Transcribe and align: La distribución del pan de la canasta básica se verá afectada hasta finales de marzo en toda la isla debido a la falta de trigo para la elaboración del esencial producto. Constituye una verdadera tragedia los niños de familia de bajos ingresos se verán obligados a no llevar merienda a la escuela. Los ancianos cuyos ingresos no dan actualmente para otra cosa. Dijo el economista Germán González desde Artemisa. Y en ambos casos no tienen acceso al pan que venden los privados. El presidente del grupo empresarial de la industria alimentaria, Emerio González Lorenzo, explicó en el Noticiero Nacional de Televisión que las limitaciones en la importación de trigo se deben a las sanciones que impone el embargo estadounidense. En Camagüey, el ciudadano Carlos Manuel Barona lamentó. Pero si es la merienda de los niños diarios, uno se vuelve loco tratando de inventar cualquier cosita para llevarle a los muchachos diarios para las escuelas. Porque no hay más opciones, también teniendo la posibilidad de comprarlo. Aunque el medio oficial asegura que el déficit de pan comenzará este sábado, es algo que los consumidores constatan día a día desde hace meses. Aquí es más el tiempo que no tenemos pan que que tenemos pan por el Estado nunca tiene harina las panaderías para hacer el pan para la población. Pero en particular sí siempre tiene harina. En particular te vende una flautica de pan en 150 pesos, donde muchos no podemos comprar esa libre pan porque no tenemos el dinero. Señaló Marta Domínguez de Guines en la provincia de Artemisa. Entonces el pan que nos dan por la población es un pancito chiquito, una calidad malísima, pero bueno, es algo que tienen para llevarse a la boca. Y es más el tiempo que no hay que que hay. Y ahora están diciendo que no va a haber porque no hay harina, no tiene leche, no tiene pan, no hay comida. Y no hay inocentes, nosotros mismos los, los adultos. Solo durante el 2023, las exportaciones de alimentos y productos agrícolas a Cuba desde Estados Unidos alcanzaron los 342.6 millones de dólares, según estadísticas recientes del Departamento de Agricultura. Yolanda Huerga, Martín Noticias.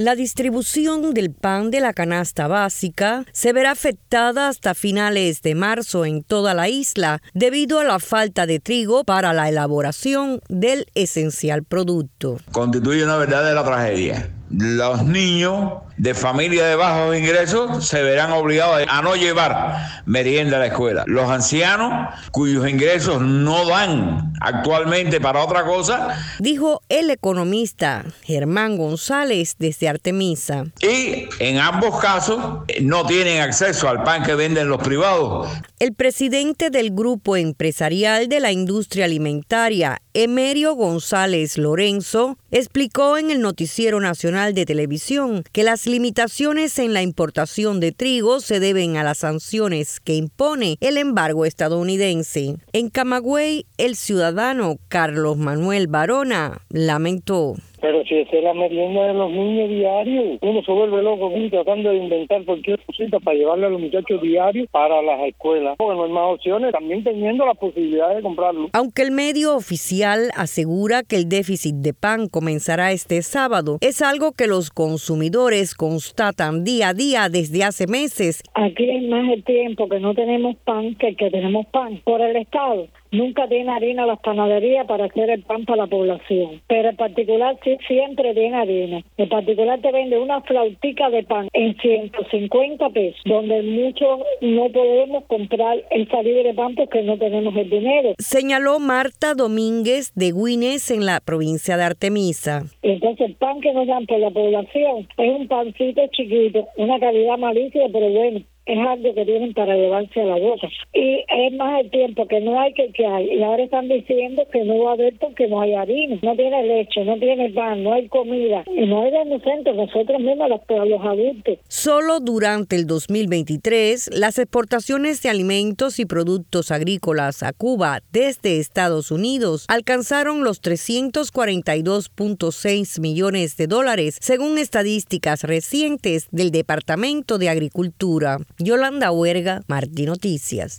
La 0.00 0.14
distribución 0.14 1.12
del 1.12 1.30
pan 1.30 1.70
de 1.70 1.78
la 1.78 1.92
canasta 1.92 2.48
básica 2.48 3.26
se 3.34 3.52
verá 3.52 3.72
afectada 3.72 4.48
hasta 4.48 4.74
finales 4.74 5.42
de 5.42 5.54
marzo 5.54 6.06
en 6.06 6.22
toda 6.22 6.54
la 6.54 6.70
isla 6.70 7.20
debido 7.34 7.80
a 7.80 7.84
la 7.84 7.98
falta 7.98 8.46
de 8.46 8.60
trigo 8.60 9.04
para 9.04 9.34
la 9.34 9.50
elaboración 9.50 10.40
del 10.48 10.86
esencial 10.94 11.64
producto. 11.64 12.38
Constituye 12.50 13.04
una 13.04 13.18
verdadera 13.18 13.62
tragedia 13.62 14.30
los 14.50 15.04
niños 15.04 15.74
de 15.96 16.14
familia 16.14 16.64
de 16.64 16.76
bajos 16.76 17.16
ingresos 17.16 17.86
se 17.86 18.02
verán 18.02 18.32
obligados 18.32 18.82
a 18.88 19.02
no 19.02 19.14
llevar 19.14 20.02
merienda 20.06 20.56
a 20.56 20.60
la 20.60 20.66
escuela. 20.66 21.04
Los 21.06 21.30
ancianos 21.30 22.14
cuyos 22.32 22.68
ingresos 22.68 23.20
no 23.20 23.66
dan 23.66 24.32
actualmente 24.40 25.20
para 25.20 25.44
otra 25.44 25.64
cosa. 25.64 26.18
Dijo 26.38 26.80
el 26.88 27.10
economista 27.10 28.04
Germán 28.22 28.76
González 28.76 29.56
desde 29.58 29.88
Artemisa. 29.88 30.64
Y 30.80 31.28
en 31.38 31.58
ambos 31.58 32.00
casos 32.00 32.40
no 32.80 33.06
tienen 33.06 33.42
acceso 33.42 33.88
al 33.88 34.02
pan 34.02 34.24
que 34.24 34.34
venden 34.34 34.68
los 34.68 34.82
privados. 34.82 35.48
El 35.78 35.94
presidente 35.94 36.70
del 36.70 36.90
grupo 36.90 37.36
empresarial 37.36 38.28
de 38.28 38.40
la 38.40 38.52
industria 38.52 39.04
alimentaria, 39.04 40.00
Emerio 40.12 40.74
González 40.74 41.56
Lorenzo, 41.56 42.36
explicó 42.50 43.16
en 43.16 43.30
el 43.30 43.40
Noticiero 43.40 44.00
Nacional 44.00 44.39
de 44.48 44.64
Televisión 44.64 45.44
que 45.52 45.62
las 45.62 45.86
limitaciones 45.86 46.78
en 46.78 46.94
la 46.94 47.02
importación 47.02 47.78
de 47.78 47.92
trigo 47.92 48.40
se 48.40 48.58
deben 48.58 48.96
a 48.96 49.04
las 49.04 49.18
sanciones 49.18 50.00
que 50.00 50.14
impone 50.14 50.78
el 50.80 50.96
embargo 50.96 51.44
estadounidense. 51.44 52.56
En 52.72 52.88
Camagüey, 52.88 53.66
el 53.76 53.96
ciudadano 53.96 54.78
Carlos 54.88 55.36
Manuel 55.36 55.86
Barona 55.86 56.62
lamentó. 56.70 57.56
Pero 57.80 58.04
si 58.04 58.16
es 58.16 58.28
la 58.42 58.54
merienda 58.54 59.06
de 59.06 59.14
los 59.14 59.30
niños 59.30 59.68
diarios, 59.68 60.38
uno 60.42 60.62
se 60.62 60.72
vuelve 60.72 61.02
loco 61.02 61.32
tratando 61.50 61.90
de 61.90 61.96
inventar 61.96 62.44
cualquier 62.44 62.78
cosita 62.84 63.20
para 63.20 63.36
llevarle 63.36 63.66
a 63.66 63.70
los 63.70 63.80
muchachos 63.80 64.20
diarios 64.22 64.68
para 64.70 65.02
las 65.02 65.20
escuelas. 65.28 65.76
Porque 65.78 65.96
no 65.96 66.04
hay 66.04 66.10
más 66.10 66.34
opciones, 66.34 66.72
también 66.72 67.04
teniendo 67.04 67.46
la 67.46 67.54
posibilidad 67.54 68.14
de 68.14 68.22
comprarlo. 68.22 68.68
Aunque 68.72 69.02
el 69.02 69.10
medio 69.10 69.56
oficial 69.56 70.30
asegura 70.36 71.02
que 71.02 71.16
el 71.16 71.28
déficit 71.28 71.76
de 71.76 71.94
pan 71.94 72.28
comenzará 72.28 72.92
este 72.92 73.22
sábado, 73.22 73.78
es 73.80 74.02
algo 74.02 74.32
que 74.32 74.46
los 74.46 74.70
consumidores 74.70 75.74
constatan 75.74 76.64
día 76.64 76.88
a 76.88 76.94
día 76.94 77.28
desde 77.28 77.64
hace 77.64 77.86
meses. 77.86 78.42
Aquí 78.54 78.88
es 78.88 79.02
más 79.08 79.28
el 79.32 79.44
tiempo 79.44 79.88
que 79.88 80.00
no 80.00 80.14
tenemos 80.14 80.56
pan 80.64 80.94
que 80.96 81.14
que 81.14 81.30
tenemos 81.30 81.66
pan 81.66 82.00
por 82.04 82.20
el 82.20 82.36
Estado 82.36 82.88
nunca 83.12 83.48
tiene 83.48 83.70
harina 83.70 84.06
las 84.06 84.20
panaderías 84.20 84.86
para 84.86 85.06
hacer 85.06 85.30
el 85.30 85.42
pan 85.42 85.64
para 85.64 85.82
la 85.82 85.86
población. 85.86 86.60
Pero 86.66 86.90
en 86.90 86.96
particular 86.96 87.58
sí 87.64 87.76
siempre 87.86 88.34
tiene 88.34 88.56
harina. 88.56 89.02
En 89.16 89.28
particular 89.28 89.80
te 89.80 89.92
vende 89.92 90.18
una 90.18 90.40
flautica 90.42 91.10
de 91.10 91.22
pan 91.24 91.48
en 91.52 91.76
150 91.76 92.90
pesos, 92.90 93.20
donde 93.24 93.62
muchos 93.62 94.20
no 94.40 94.68
podemos 94.70 95.24
comprar 95.24 95.78
esa 95.90 96.22
libre 96.22 96.54
pan 96.54 96.74
porque 96.74 97.02
no 97.02 97.18
tenemos 97.18 97.54
el 97.56 97.70
dinero. 97.70 98.14
Señaló 98.18 98.78
Marta 98.78 99.34
Domínguez 99.34 100.12
de 100.14 100.32
Guines 100.32 100.90
en 100.90 101.06
la 101.06 101.20
provincia 101.20 101.76
de 101.76 101.84
Artemisa. 101.84 102.64
Entonces 102.82 103.28
el 103.28 103.34
pan 103.34 103.60
que 103.60 103.72
nos 103.72 103.86
dan 103.86 104.06
por 104.06 104.18
la 104.18 104.30
población 104.30 105.08
es 105.16 105.30
un 105.30 105.48
pancito 105.48 106.02
chiquito, 106.12 106.68
una 106.76 106.98
calidad 106.98 107.38
malísima, 107.38 107.86
pero 107.92 108.10
bueno, 108.10 108.40
es 108.70 108.78
algo 108.86 109.12
que 109.14 109.24
tienen 109.24 109.52
para 109.52 109.74
llevarse 109.74 110.20
a 110.20 110.24
la 110.24 110.36
boca. 110.36 110.68
Y 110.92 111.24
es 111.28 111.52
más 111.54 111.80
el 111.80 111.90
tiempo 111.90 112.26
que 112.26 112.40
no 112.40 112.60
hay 112.60 112.72
que 112.74 112.90
que 112.92 113.06
hay. 113.06 113.38
Y 113.38 113.42
ahora 113.42 113.64
están 113.64 113.88
diciendo 113.88 114.46
que 114.52 114.64
no 114.64 114.84
va 114.84 114.90
a 114.90 114.92
haber 114.94 115.18
porque 115.18 115.48
no 115.48 115.60
hay 115.60 115.74
harina, 115.74 116.18
no 116.22 116.36
tiene 116.36 116.62
leche, 116.66 117.04
no 117.04 117.18
tiene 117.18 117.50
pan, 117.50 117.82
no 117.82 117.92
hay 117.92 118.06
comida. 118.08 118.64
Y 118.66 118.86
no 118.86 119.02
hay 119.02 119.10
inocentes, 119.26 119.74
nosotros 119.74 120.20
mismos 120.20 120.48
los, 120.48 120.60
los 120.88 121.02
adultos. 121.02 121.58
Solo 121.68 122.20
durante 122.20 122.76
el 122.76 122.86
2023, 122.86 124.10
las 124.12 124.38
exportaciones 124.38 125.20
de 125.22 125.30
alimentos 125.30 125.98
y 125.98 126.06
productos 126.06 126.70
agrícolas 126.70 127.42
a 127.42 127.52
Cuba 127.52 128.00
desde 128.12 128.58
Estados 128.58 129.10
Unidos 129.10 129.64
alcanzaron 129.68 130.44
los 130.44 130.62
342.6 130.62 133.00
millones 133.00 133.56
de 133.56 133.66
dólares, 133.66 134.18
según 134.20 134.58
estadísticas 134.58 135.42
recientes 135.42 136.28
del 136.30 136.50
Departamento 136.50 137.38
de 137.38 137.48
Agricultura. 137.48 138.36
Yolanda 138.62 139.10
Huerga, 139.10 139.62
Martín 139.68 140.06
Noticias. 140.06 140.68